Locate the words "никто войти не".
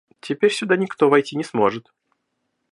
0.77-1.43